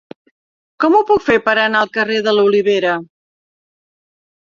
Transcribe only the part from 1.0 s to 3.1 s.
puc fer per anar al carrer de l'Olivera?